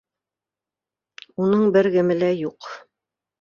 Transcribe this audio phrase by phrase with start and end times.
[1.43, 2.71] Уның бер кеме лә юҡ